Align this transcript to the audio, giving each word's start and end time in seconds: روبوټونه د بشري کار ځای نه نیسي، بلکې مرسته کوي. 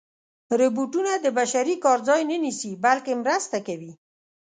روبوټونه 0.59 1.11
د 1.19 1.25
بشري 1.37 1.75
کار 1.83 1.99
ځای 2.07 2.21
نه 2.29 2.37
نیسي، 2.43 2.71
بلکې 2.85 3.13
مرسته 3.23 3.57
کوي. 3.67 3.93